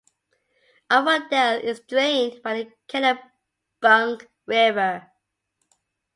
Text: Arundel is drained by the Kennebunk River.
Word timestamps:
Arundel 0.89 1.59
is 1.63 1.81
drained 1.81 2.41
by 2.41 2.57
the 2.63 2.71
Kennebunk 2.91 4.27
River. 4.47 5.11